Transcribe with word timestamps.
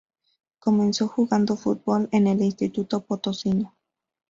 Comenzó 0.57 1.07
jugando 1.09 1.55
fútbol 1.55 2.09
en 2.11 2.25
el 2.25 2.41
Instituto 2.41 3.03
Potosino. 3.05 3.75